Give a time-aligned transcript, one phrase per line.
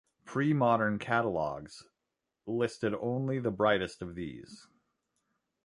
[0.25, 1.83] Pre-modern catalogues
[2.47, 4.65] listed only the brightest of these.